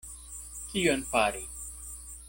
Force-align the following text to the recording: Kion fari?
Kion 0.71 1.05
fari? 1.11 1.45